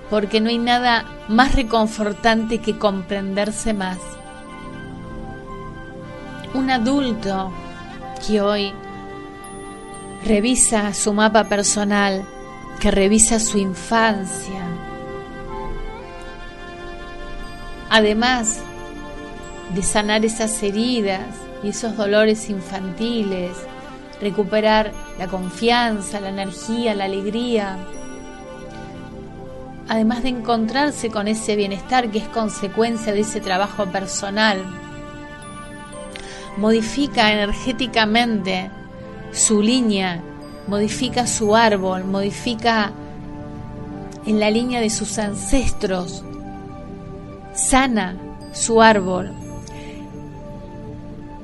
Porque 0.09 0.39
no 0.41 0.49
hay 0.49 0.59
nada 0.59 1.05
más 1.27 1.55
reconfortante 1.55 2.59
que 2.59 2.77
comprenderse 2.77 3.73
más 3.73 3.97
un 6.53 6.69
adulto 6.69 7.51
que 8.25 8.41
hoy 8.41 8.71
revisa 10.25 10.93
su 10.93 11.13
mapa 11.13 11.45
personal, 11.45 12.23
que 12.79 12.91
revisa 12.91 13.39
su 13.39 13.57
infancia, 13.57 14.61
además 17.93 18.59
de 19.75 19.83
sanar 19.83 20.25
esas 20.25 20.63
heridas 20.63 21.27
y 21.63 21.69
esos 21.69 21.95
dolores 21.95 22.49
infantiles, 22.49 23.51
recuperar 24.19 24.91
la 25.19 25.27
confianza, 25.27 26.19
la 26.19 26.29
energía, 26.29 26.95
la 26.95 27.05
alegría, 27.05 27.77
además 29.87 30.23
de 30.23 30.29
encontrarse 30.29 31.11
con 31.11 31.27
ese 31.27 31.55
bienestar 31.55 32.09
que 32.09 32.17
es 32.17 32.27
consecuencia 32.29 33.13
de 33.13 33.19
ese 33.19 33.41
trabajo 33.41 33.85
personal 33.85 34.65
modifica 36.57 37.31
energéticamente 37.31 38.69
su 39.31 39.61
línea, 39.61 40.19
modifica 40.67 41.27
su 41.27 41.55
árbol, 41.55 42.05
modifica 42.05 42.91
en 44.25 44.39
la 44.39 44.49
línea 44.49 44.79
de 44.81 44.89
sus 44.89 45.17
ancestros, 45.17 46.23
sana 47.53 48.15
su 48.51 48.81
árbol 48.81 49.31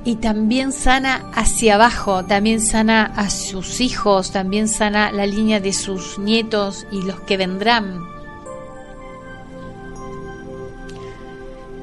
y 0.06 0.16
también 0.16 0.72
sana 0.72 1.30
hacia 1.34 1.76
abajo, 1.76 2.26
también 2.26 2.62
sana 2.62 3.06
a 3.16 3.30
sus 3.30 3.82
hijos, 3.82 4.32
también 4.32 4.68
sana 4.68 5.12
la 5.12 5.26
línea 5.26 5.60
de 5.60 5.74
sus 5.74 6.18
nietos 6.18 6.88
y 6.92 7.02
los 7.02 7.20
que 7.22 7.38
vendrán. 7.38 8.00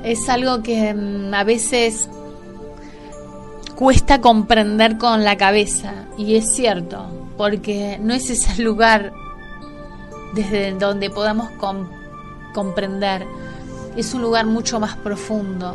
Es 0.03 0.29
algo 0.29 0.63
que 0.63 0.95
mm, 0.95 1.35
a 1.35 1.45
veces 1.45 2.09
cuesta 3.77 4.21
comprender 4.21 4.99
con 4.99 5.23
la 5.23 5.37
cabeza. 5.37 5.93
Y 6.17 6.37
es 6.37 6.53
cierto, 6.55 7.07
porque 7.37 7.99
no 8.01 8.15
es 8.15 8.31
ese 8.31 8.63
lugar 8.63 9.13
desde 10.35 10.73
donde 10.73 11.11
podamos 11.11 11.51
comprender. 12.55 13.27
Es 13.97 14.13
un 14.15 14.23
lugar 14.23 14.47
mucho 14.47 14.79
más 14.79 14.97
profundo. 14.97 15.75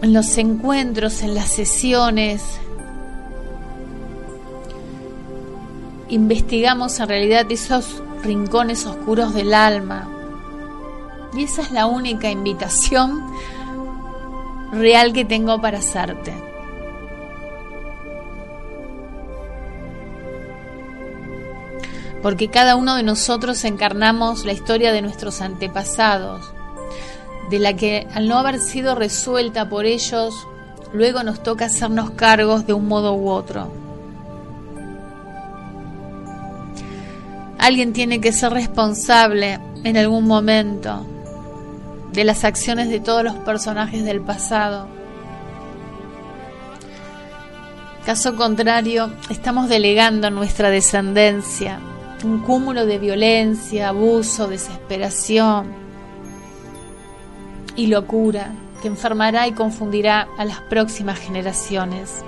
En 0.00 0.12
los 0.12 0.38
encuentros, 0.38 1.22
en 1.22 1.34
las 1.34 1.50
sesiones, 1.50 2.42
investigamos 6.08 7.00
en 7.00 7.08
realidad 7.08 7.50
esos 7.50 8.02
rincones 8.22 8.86
oscuros 8.86 9.34
del 9.34 9.54
alma. 9.54 10.08
Y 11.36 11.42
esa 11.42 11.62
es 11.62 11.72
la 11.72 11.86
única 11.86 12.30
invitación 12.30 13.22
real 14.72 15.12
que 15.12 15.24
tengo 15.24 15.60
para 15.60 15.78
hacerte. 15.78 16.53
Porque 22.24 22.48
cada 22.48 22.74
uno 22.76 22.96
de 22.96 23.02
nosotros 23.02 23.62
encarnamos 23.64 24.46
la 24.46 24.54
historia 24.54 24.94
de 24.94 25.02
nuestros 25.02 25.42
antepasados, 25.42 26.54
de 27.50 27.58
la 27.58 27.76
que 27.76 28.08
al 28.14 28.28
no 28.28 28.38
haber 28.38 28.60
sido 28.60 28.94
resuelta 28.94 29.68
por 29.68 29.84
ellos, 29.84 30.34
luego 30.94 31.22
nos 31.22 31.42
toca 31.42 31.66
hacernos 31.66 32.12
cargos 32.12 32.66
de 32.66 32.72
un 32.72 32.88
modo 32.88 33.12
u 33.12 33.28
otro. 33.28 33.70
Alguien 37.58 37.92
tiene 37.92 38.22
que 38.22 38.32
ser 38.32 38.54
responsable 38.54 39.60
en 39.84 39.98
algún 39.98 40.26
momento 40.26 41.06
de 42.14 42.24
las 42.24 42.44
acciones 42.44 42.88
de 42.88 43.00
todos 43.00 43.22
los 43.22 43.34
personajes 43.34 44.02
del 44.02 44.22
pasado. 44.22 44.88
Caso 48.06 48.34
contrario, 48.34 49.12
estamos 49.28 49.68
delegando 49.68 50.30
nuestra 50.30 50.70
descendencia 50.70 51.80
un 52.24 52.40
cúmulo 52.40 52.86
de 52.86 52.98
violencia, 52.98 53.90
abuso, 53.90 54.48
desesperación 54.48 55.72
y 57.76 57.86
locura 57.86 58.52
que 58.80 58.88
enfermará 58.88 59.46
y 59.46 59.52
confundirá 59.52 60.28
a 60.38 60.44
las 60.44 60.60
próximas 60.62 61.18
generaciones. 61.18 62.24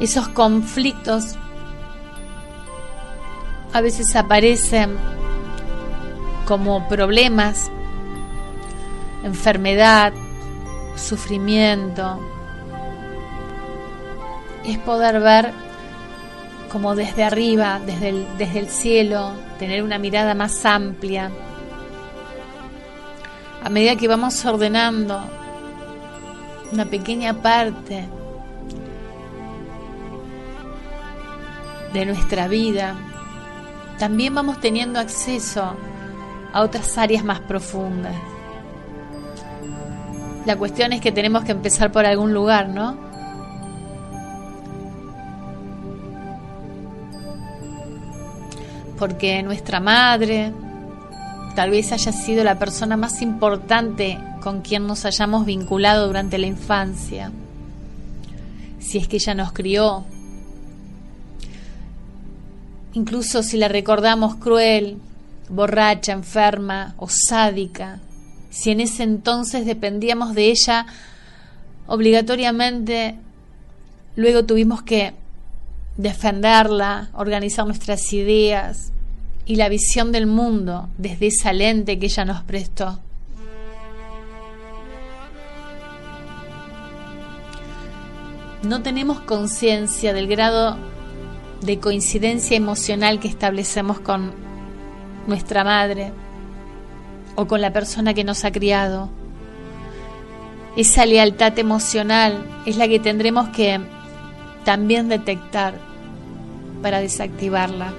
Esos 0.00 0.28
conflictos 0.28 1.36
a 3.72 3.80
veces 3.80 4.14
aparecen 4.16 4.96
como 6.46 6.88
problemas, 6.88 7.70
enfermedad, 9.24 10.12
sufrimiento. 10.96 12.20
Es 14.64 14.78
poder 14.78 15.20
ver 15.20 15.65
como 16.70 16.94
desde 16.94 17.24
arriba, 17.24 17.80
desde 17.84 18.08
el, 18.10 18.26
desde 18.38 18.58
el 18.58 18.68
cielo, 18.68 19.32
tener 19.58 19.82
una 19.82 19.98
mirada 19.98 20.34
más 20.34 20.64
amplia. 20.64 21.30
A 23.62 23.68
medida 23.68 23.96
que 23.96 24.08
vamos 24.08 24.44
ordenando 24.44 25.20
una 26.72 26.84
pequeña 26.84 27.34
parte 27.34 28.08
de 31.92 32.06
nuestra 32.06 32.48
vida, 32.48 32.94
también 33.98 34.34
vamos 34.34 34.60
teniendo 34.60 34.98
acceso 34.98 35.74
a 36.52 36.62
otras 36.62 36.98
áreas 36.98 37.24
más 37.24 37.40
profundas. 37.40 38.14
La 40.44 40.56
cuestión 40.56 40.92
es 40.92 41.00
que 41.00 41.10
tenemos 41.10 41.44
que 41.44 41.52
empezar 41.52 41.90
por 41.90 42.06
algún 42.06 42.32
lugar, 42.32 42.68
¿no? 42.68 43.05
Porque 48.98 49.42
nuestra 49.42 49.80
madre 49.80 50.52
tal 51.54 51.70
vez 51.70 51.92
haya 51.92 52.12
sido 52.12 52.44
la 52.44 52.58
persona 52.58 52.96
más 52.96 53.22
importante 53.22 54.18
con 54.40 54.60
quien 54.60 54.86
nos 54.86 55.04
hayamos 55.04 55.46
vinculado 55.46 56.06
durante 56.06 56.38
la 56.38 56.46
infancia. 56.46 57.32
Si 58.78 58.98
es 58.98 59.08
que 59.08 59.16
ella 59.16 59.34
nos 59.34 59.52
crió, 59.52 60.04
incluso 62.92 63.42
si 63.42 63.56
la 63.56 63.68
recordamos 63.68 64.36
cruel, 64.36 64.98
borracha, 65.48 66.12
enferma 66.12 66.94
o 66.98 67.08
sádica, 67.08 68.00
si 68.50 68.70
en 68.70 68.80
ese 68.80 69.02
entonces 69.02 69.66
dependíamos 69.66 70.34
de 70.34 70.50
ella 70.50 70.86
obligatoriamente, 71.86 73.18
luego 74.14 74.44
tuvimos 74.44 74.82
que 74.82 75.14
defenderla, 75.96 77.10
organizar 77.14 77.66
nuestras 77.66 78.12
ideas 78.12 78.92
y 79.44 79.56
la 79.56 79.68
visión 79.68 80.12
del 80.12 80.26
mundo 80.26 80.88
desde 80.98 81.28
esa 81.28 81.52
lente 81.52 81.98
que 81.98 82.06
ella 82.06 82.24
nos 82.24 82.42
prestó. 82.42 83.00
No 88.62 88.82
tenemos 88.82 89.20
conciencia 89.20 90.12
del 90.12 90.26
grado 90.26 90.76
de 91.60 91.78
coincidencia 91.78 92.56
emocional 92.56 93.20
que 93.20 93.28
establecemos 93.28 94.00
con 94.00 94.32
nuestra 95.26 95.62
madre 95.62 96.12
o 97.36 97.46
con 97.46 97.60
la 97.60 97.72
persona 97.72 98.12
que 98.12 98.24
nos 98.24 98.44
ha 98.44 98.50
criado. 98.50 99.08
Esa 100.76 101.06
lealtad 101.06 101.58
emocional 101.58 102.44
es 102.66 102.76
la 102.76 102.88
que 102.88 102.98
tendremos 102.98 103.48
que 103.50 103.80
también 104.66 105.08
detectar 105.08 105.74
para 106.82 107.00
desactivarla. 107.00 107.92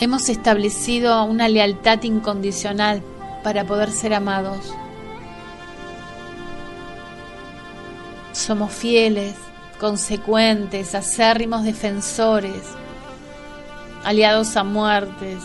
Hemos 0.00 0.30
establecido 0.30 1.22
una 1.24 1.48
lealtad 1.48 2.02
incondicional 2.02 3.02
para 3.44 3.64
poder 3.64 3.90
ser 3.90 4.14
amados. 4.14 4.72
Somos 8.32 8.72
fieles, 8.72 9.34
consecuentes, 9.78 10.94
acérrimos 10.94 11.62
defensores, 11.62 12.62
aliados 14.02 14.56
a 14.56 14.64
muertes, 14.64 15.42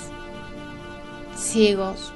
ciegos. 1.35 2.13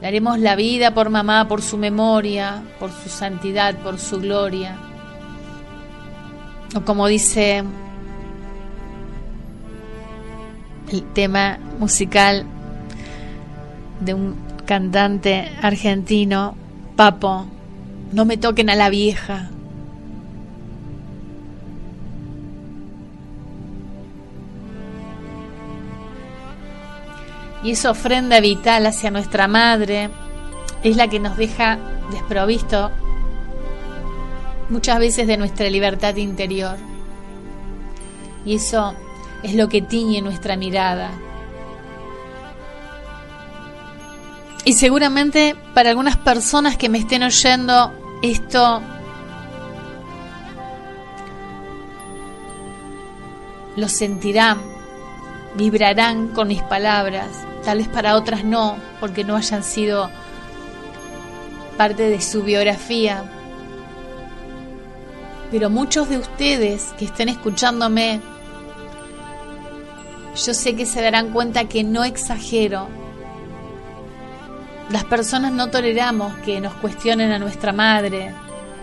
Daremos 0.00 0.38
la 0.38 0.54
vida 0.54 0.94
por 0.94 1.10
mamá, 1.10 1.48
por 1.48 1.60
su 1.60 1.76
memoria, 1.76 2.62
por 2.78 2.90
su 2.92 3.08
santidad, 3.08 3.74
por 3.76 3.98
su 3.98 4.20
gloria. 4.20 4.76
O 6.76 6.82
como 6.82 7.08
dice 7.08 7.64
el 10.92 11.02
tema 11.12 11.58
musical 11.78 12.46
de 14.00 14.14
un 14.14 14.36
cantante 14.66 15.50
argentino, 15.62 16.54
Papo, 16.94 17.46
no 18.12 18.24
me 18.24 18.36
toquen 18.36 18.70
a 18.70 18.74
la 18.74 18.90
vieja, 18.90 19.50
y 27.62 27.72
esa 27.72 27.90
ofrenda 27.90 28.40
vital 28.40 28.86
hacia 28.86 29.10
nuestra 29.10 29.48
madre 29.48 30.10
es 30.82 30.96
la 30.96 31.08
que 31.08 31.18
nos 31.18 31.36
deja 31.36 31.78
desprovisto 32.10 32.90
muchas 34.68 34.98
veces 34.98 35.26
de 35.26 35.36
nuestra 35.36 35.68
libertad 35.68 36.14
interior. 36.16 36.76
Y 38.44 38.56
eso 38.56 38.94
es 39.42 39.54
lo 39.54 39.68
que 39.68 39.82
tiñe 39.82 40.22
nuestra 40.22 40.56
mirada. 40.56 41.10
Y 44.64 44.74
seguramente 44.74 45.56
para 45.74 45.90
algunas 45.90 46.16
personas 46.16 46.76
que 46.76 46.88
me 46.88 46.98
estén 46.98 47.22
oyendo 47.22 47.92
esto 48.22 48.82
lo 53.76 53.88
sentirán, 53.88 54.58
vibrarán 55.54 56.28
con 56.28 56.48
mis 56.48 56.62
palabras 56.62 57.47
tal 57.68 57.76
vez 57.76 57.88
para 57.88 58.16
otras 58.16 58.44
no, 58.44 58.78
porque 58.98 59.24
no 59.24 59.36
hayan 59.36 59.62
sido 59.62 60.08
parte 61.76 62.08
de 62.08 62.18
su 62.22 62.42
biografía. 62.42 63.24
Pero 65.50 65.68
muchos 65.68 66.08
de 66.08 66.16
ustedes 66.16 66.94
que 66.98 67.04
estén 67.04 67.28
escuchándome, 67.28 68.22
yo 70.34 70.54
sé 70.54 70.76
que 70.76 70.86
se 70.86 71.02
darán 71.02 71.30
cuenta 71.30 71.66
que 71.66 71.84
no 71.84 72.04
exagero. 72.04 72.88
Las 74.88 75.04
personas 75.04 75.52
no 75.52 75.68
toleramos 75.68 76.38
que 76.38 76.62
nos 76.62 76.72
cuestionen 76.72 77.32
a 77.32 77.38
nuestra 77.38 77.74
madre, 77.74 78.32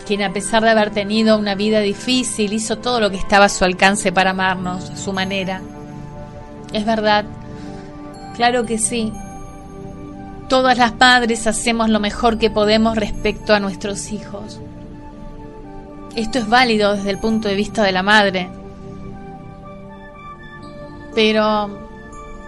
quien 0.06 0.22
a 0.22 0.32
pesar 0.32 0.62
de 0.62 0.70
haber 0.70 0.92
tenido 0.92 1.40
una 1.40 1.56
vida 1.56 1.80
difícil 1.80 2.54
hizo 2.54 2.78
todo 2.78 3.00
lo 3.00 3.10
que 3.10 3.18
estaba 3.18 3.46
a 3.46 3.50
su 3.50 3.66
alcance 3.66 4.12
para 4.12 4.30
amarnos, 4.30 4.92
su 4.96 5.12
manera. 5.12 5.60
Es 6.72 6.86
verdad, 6.86 7.26
Claro 8.36 8.66
que 8.66 8.78
sí. 8.78 9.14
Todas 10.50 10.78
las 10.78 10.96
madres 11.00 11.48
hacemos 11.48 11.90
lo 11.90 12.00
mejor 12.00 12.38
que 12.38 12.50
podemos 12.50 12.98
respecto 12.98 13.54
a 13.54 13.60
nuestros 13.60 14.12
hijos. 14.12 14.60
Esto 16.16 16.40
es 16.40 16.48
válido 16.48 16.96
desde 16.96 17.10
el 17.12 17.18
punto 17.18 17.48
de 17.48 17.56
vista 17.56 17.84
de 17.84 17.92
la 17.92 18.04
madre. 18.04 18.50
Pero 21.16 21.70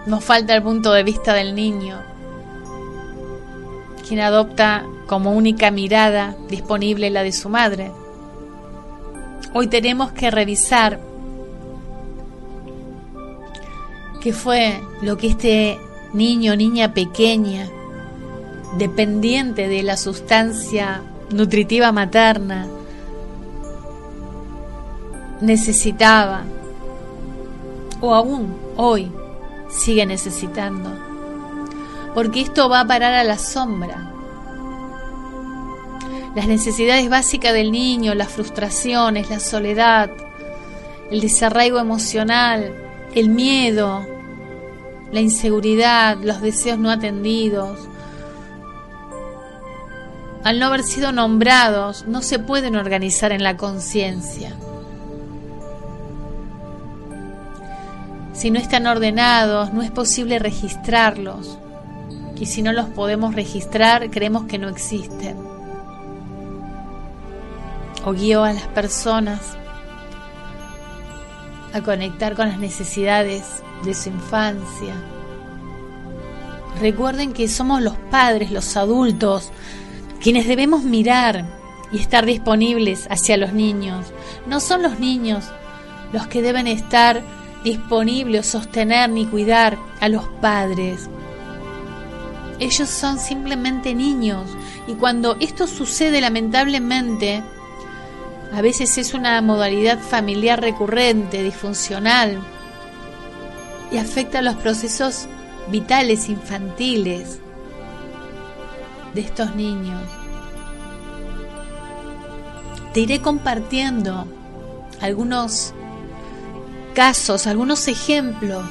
nos 0.06 0.24
falta 0.24 0.54
el 0.54 0.62
punto 0.62 0.92
de 0.92 1.02
vista 1.02 1.32
del 1.32 1.54
niño, 1.54 2.00
quien 4.06 4.20
adopta 4.20 4.84
como 5.06 5.32
única 5.32 5.70
mirada 5.70 6.36
disponible 6.48 7.10
la 7.10 7.22
de 7.22 7.32
su 7.32 7.48
madre. 7.48 7.90
Hoy 9.54 9.68
tenemos 9.68 10.12
que 10.12 10.30
revisar 10.30 11.00
qué 14.20 14.32
fue 14.32 14.80
lo 15.02 15.16
que 15.16 15.28
este 15.28 15.78
niño 16.12 16.56
niña 16.56 16.94
pequeña, 16.94 17.68
dependiente 18.76 19.68
de 19.68 19.82
la 19.82 19.96
sustancia 19.96 21.02
nutritiva 21.30 21.92
materna, 21.92 22.66
necesitaba 25.40 26.42
o 28.00 28.14
aún 28.14 28.56
hoy 28.76 29.10
sigue 29.68 30.06
necesitando. 30.06 30.90
Porque 32.14 32.40
esto 32.40 32.68
va 32.68 32.80
a 32.80 32.86
parar 32.86 33.12
a 33.12 33.24
la 33.24 33.38
sombra. 33.38 34.12
Las 36.34 36.46
necesidades 36.46 37.08
básicas 37.08 37.52
del 37.52 37.70
niño, 37.70 38.14
las 38.14 38.28
frustraciones, 38.28 39.30
la 39.30 39.40
soledad, 39.40 40.10
el 41.10 41.20
desarraigo 41.20 41.78
emocional, 41.78 42.87
el 43.14 43.28
miedo, 43.28 44.06
la 45.12 45.20
inseguridad, 45.20 46.18
los 46.22 46.40
deseos 46.40 46.78
no 46.78 46.90
atendidos, 46.90 47.88
al 50.44 50.58
no 50.58 50.66
haber 50.66 50.82
sido 50.82 51.12
nombrados, 51.12 52.06
no 52.06 52.22
se 52.22 52.38
pueden 52.38 52.76
organizar 52.76 53.32
en 53.32 53.42
la 53.42 53.56
conciencia. 53.56 54.52
Si 58.32 58.50
no 58.50 58.58
están 58.58 58.86
ordenados, 58.86 59.74
no 59.74 59.82
es 59.82 59.90
posible 59.90 60.38
registrarlos. 60.38 61.58
Y 62.38 62.46
si 62.46 62.62
no 62.62 62.72
los 62.72 62.86
podemos 62.86 63.34
registrar, 63.34 64.10
creemos 64.10 64.44
que 64.44 64.58
no 64.58 64.68
existen. 64.68 65.36
O 68.04 68.12
guío 68.12 68.44
a 68.44 68.52
las 68.52 68.68
personas 68.68 69.57
conectar 71.82 72.34
con 72.34 72.48
las 72.48 72.58
necesidades 72.58 73.62
de 73.84 73.94
su 73.94 74.08
infancia. 74.10 74.94
Recuerden 76.80 77.32
que 77.32 77.48
somos 77.48 77.82
los 77.82 77.96
padres, 78.10 78.50
los 78.50 78.76
adultos, 78.76 79.50
quienes 80.20 80.46
debemos 80.46 80.82
mirar 80.84 81.44
y 81.90 81.98
estar 81.98 82.24
disponibles 82.26 83.06
hacia 83.10 83.36
los 83.36 83.52
niños. 83.52 84.06
No 84.46 84.60
son 84.60 84.82
los 84.82 85.00
niños 85.00 85.44
los 86.12 86.26
que 86.26 86.42
deben 86.42 86.66
estar 86.66 87.22
disponible 87.64 88.38
o 88.38 88.42
sostener 88.42 89.10
ni 89.10 89.26
cuidar 89.26 89.78
a 90.00 90.08
los 90.08 90.24
padres. 90.40 91.08
Ellos 92.60 92.88
son 92.88 93.18
simplemente 93.18 93.94
niños 93.94 94.48
y 94.86 94.94
cuando 94.94 95.36
esto 95.40 95.66
sucede 95.66 96.20
lamentablemente, 96.20 97.42
a 98.52 98.62
veces 98.62 98.96
es 98.98 99.14
una 99.14 99.40
modalidad 99.42 99.98
familiar 99.98 100.60
recurrente, 100.60 101.42
disfuncional, 101.42 102.40
y 103.90 103.98
afecta 103.98 104.42
los 104.42 104.56
procesos 104.56 105.28
vitales 105.70 106.28
infantiles 106.28 107.38
de 109.14 109.20
estos 109.20 109.54
niños. 109.54 110.02
Te 112.92 113.00
iré 113.00 113.20
compartiendo 113.20 114.26
algunos 115.00 115.74
casos, 116.94 117.46
algunos 117.46 117.86
ejemplos, 117.88 118.64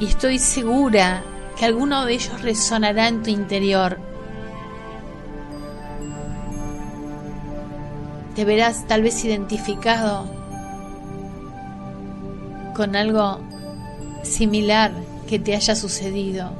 y 0.00 0.06
estoy 0.06 0.38
segura 0.38 1.22
que 1.56 1.64
alguno 1.64 2.04
de 2.04 2.14
ellos 2.14 2.42
resonará 2.42 3.08
en 3.08 3.22
tu 3.22 3.30
interior. 3.30 3.98
Te 8.34 8.44
verás 8.44 8.86
tal 8.88 9.02
vez 9.02 9.24
identificado 9.24 10.28
con 12.74 12.96
algo 12.96 13.38
similar 14.24 14.92
que 15.28 15.38
te 15.38 15.54
haya 15.54 15.76
sucedido. 15.76 16.50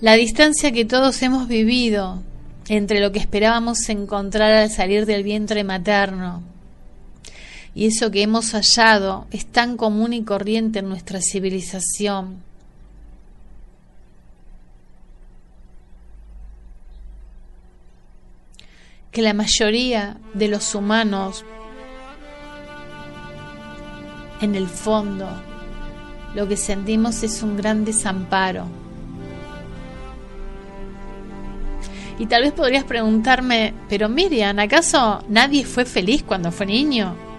La 0.00 0.14
distancia 0.14 0.72
que 0.72 0.84
todos 0.84 1.22
hemos 1.22 1.46
vivido 1.46 2.20
entre 2.68 2.98
lo 2.98 3.12
que 3.12 3.20
esperábamos 3.20 3.88
encontrar 3.88 4.52
al 4.52 4.68
salir 4.68 5.06
del 5.06 5.22
vientre 5.22 5.62
materno 5.62 6.51
y 7.74 7.86
eso 7.86 8.10
que 8.10 8.22
hemos 8.22 8.52
hallado 8.52 9.26
es 9.30 9.46
tan 9.46 9.76
común 9.76 10.12
y 10.12 10.24
corriente 10.24 10.80
en 10.80 10.88
nuestra 10.88 11.20
civilización. 11.20 12.42
que 19.10 19.20
la 19.20 19.34
mayoría 19.34 20.16
de 20.32 20.48
los 20.48 20.74
humanos 20.74 21.44
en 24.40 24.54
el 24.54 24.66
fondo 24.68 25.28
lo 26.34 26.48
que 26.48 26.56
sentimos 26.56 27.22
es 27.22 27.42
un 27.42 27.58
gran 27.58 27.84
desamparo 27.84 28.66
Y 32.22 32.26
tal 32.26 32.42
vez 32.42 32.52
podrías 32.52 32.84
preguntarme, 32.84 33.74
pero 33.88 34.08
Miriam, 34.08 34.56
¿acaso 34.60 35.24
nadie 35.28 35.64
fue 35.64 35.84
feliz 35.84 36.22
cuando 36.22 36.52
fue 36.52 36.66
niño? 36.66 37.31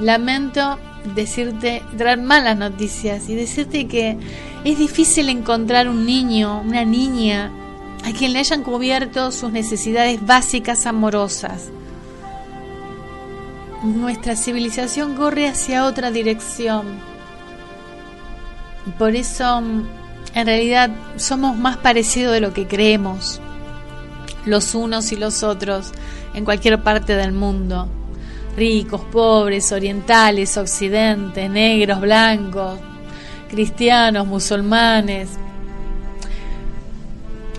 Lamento 0.00 0.78
decirte, 1.14 1.82
traer 1.96 2.18
malas 2.18 2.56
noticias 2.56 3.28
y 3.28 3.34
decirte 3.34 3.88
que 3.88 4.16
es 4.64 4.78
difícil 4.78 5.28
encontrar 5.28 5.88
un 5.88 6.06
niño, 6.06 6.60
una 6.60 6.84
niña, 6.84 7.50
a 8.04 8.12
quien 8.12 8.32
le 8.32 8.38
hayan 8.38 8.62
cubierto 8.62 9.32
sus 9.32 9.50
necesidades 9.50 10.24
básicas 10.24 10.86
amorosas. 10.86 11.70
Nuestra 13.82 14.36
civilización 14.36 15.14
corre 15.14 15.48
hacia 15.48 15.84
otra 15.84 16.10
dirección. 16.10 16.86
Por 18.98 19.14
eso 19.14 19.58
en 20.34 20.46
realidad 20.46 20.90
somos 21.16 21.56
más 21.56 21.76
parecidos 21.76 22.32
de 22.32 22.40
lo 22.40 22.52
que 22.52 22.66
creemos, 22.66 23.40
los 24.44 24.74
unos 24.74 25.12
y 25.12 25.16
los 25.16 25.42
otros, 25.42 25.92
en 26.34 26.44
cualquier 26.44 26.82
parte 26.82 27.14
del 27.14 27.32
mundo. 27.32 27.88
Ricos, 28.58 29.02
pobres, 29.12 29.70
orientales, 29.70 30.56
occidentes, 30.56 31.48
negros, 31.48 32.00
blancos, 32.00 32.80
cristianos, 33.48 34.26
musulmanes. 34.26 35.30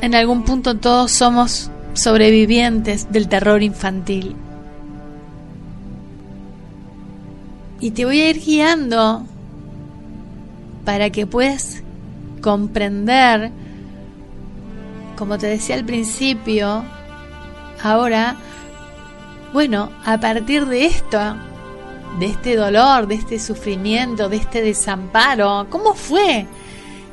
En 0.02 0.14
algún 0.14 0.44
punto 0.44 0.76
todos 0.76 1.12
somos 1.12 1.72
sobrevivientes 1.94 3.12
del 3.14 3.30
terror 3.30 3.64
infantil. 3.64 4.36
Y 7.80 7.92
te 7.92 8.04
voy 8.04 8.20
a 8.20 8.30
ir 8.30 8.42
guiando 8.42 9.24
para 10.84 11.12
que 11.12 11.26
puedas 11.26 11.82
comprender, 12.42 13.52
como 15.18 15.38
te 15.38 15.48
decía 15.48 15.76
al 15.76 15.86
principio, 15.86 16.84
ahora, 17.82 18.36
bueno, 19.54 19.92
a 20.06 20.20
partir 20.20 20.66
de 20.66 20.86
esto, 20.86 21.36
de 22.20 22.26
este 22.28 22.56
dolor, 22.56 23.08
de 23.08 23.16
este 23.16 23.40
sufrimiento, 23.40 24.30
de 24.30 24.38
este 24.38 24.62
desamparo, 24.62 25.68
¿cómo 25.70 25.94
fue 25.94 26.46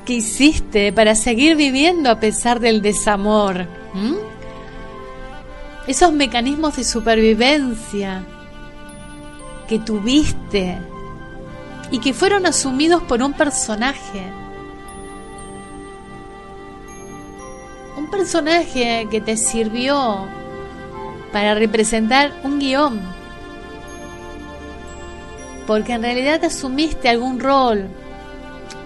que 0.05 0.15
hiciste 0.15 0.93
para 0.93 1.15
seguir 1.15 1.57
viviendo 1.57 2.11
a 2.11 2.21
pesar 2.21 2.61
del 2.61 2.83
desamor? 2.83 3.67
¿Mm? 3.95 4.17
Esos 5.87 6.13
mecanismos 6.13 6.77
de 6.77 6.85
supervivencia 6.85 8.25
que 9.69 9.79
tuviste 9.79 10.79
y 11.91 11.99
que 12.01 12.13
fueron 12.13 12.47
asumidos 12.47 13.03
por 13.03 13.23
un 13.23 13.33
personaje 13.33 14.23
un 17.97 18.11
personaje 18.11 19.09
que 19.11 19.21
te 19.21 19.37
sirvió 19.37 20.27
para 21.37 21.55
representar 21.55 22.33
un 22.45 22.59
guion. 22.59 22.99
Porque 25.67 25.93
en 25.93 26.01
realidad 26.01 26.43
asumiste 26.43 27.11
algún 27.11 27.41
rol 27.41 27.89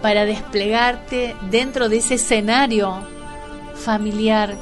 para 0.02 0.24
desplegarte 0.24 1.36
dentro 1.48 1.88
de 1.88 1.98
ese 1.98 2.14
escenario 2.14 3.06
familiar. 3.76 4.56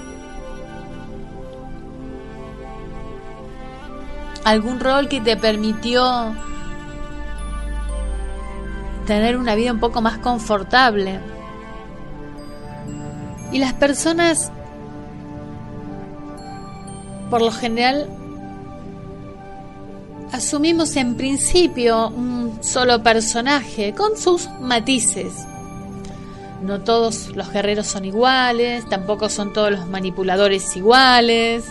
Algún 4.44 4.81
rol 4.81 5.09
que 5.09 5.22
te 5.22 5.38
permitió 5.38 6.35
tener 9.07 9.38
una 9.38 9.55
vida 9.55 9.72
un 9.72 9.81
poco 9.81 10.03
más 10.03 10.18
confortable. 10.18 11.20
Y 13.51 13.57
las 13.57 13.72
personas, 13.72 14.53
por 17.30 17.42
lo 17.42 17.50
general, 17.50 18.08
asumimos 20.32 20.96
en 20.96 21.16
principio 21.16 22.08
un 22.08 22.58
solo 22.62 23.02
personaje 23.02 23.94
con 23.94 24.16
sus 24.16 24.48
matices. 24.60 25.34
No 26.62 26.80
todos 26.80 27.36
los 27.36 27.52
guerreros 27.52 27.86
son 27.86 28.04
iguales, 28.04 28.84
tampoco 28.88 29.28
son 29.28 29.52
todos 29.52 29.70
los 29.70 29.86
manipuladores 29.86 30.76
iguales. 30.76 31.64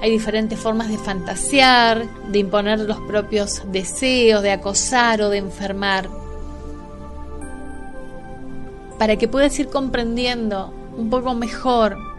Hay 0.00 0.10
diferentes 0.10 0.58
formas 0.58 0.88
de 0.88 0.98
fantasear, 0.98 2.04
de 2.30 2.38
imponer 2.38 2.80
los 2.80 2.98
propios 3.00 3.62
deseos, 3.72 4.42
de 4.42 4.52
acosar 4.52 5.22
o 5.22 5.30
de 5.30 5.38
enfermar. 5.38 6.08
Para 8.98 9.16
que 9.16 9.26
puedas 9.26 9.58
ir 9.58 9.68
comprendiendo 9.68 10.72
un 10.96 11.10
poco 11.10 11.34
mejor. 11.34 12.13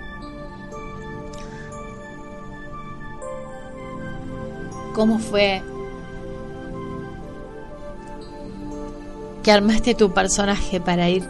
¿Cómo 4.95 5.19
fue 5.19 5.61
que 9.43 9.51
armaste 9.51 9.93
tu 9.93 10.13
personaje 10.13 10.79
para 10.79 11.09
ir 11.09 11.27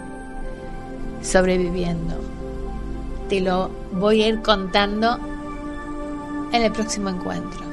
sobreviviendo? 1.23 2.13
Te 3.28 3.41
lo 3.41 3.71
voy 3.91 4.21
a 4.21 4.28
ir 4.28 4.43
contando 4.43 5.17
en 6.51 6.62
el 6.62 6.71
próximo 6.71 7.10
encuentro. 7.10 7.64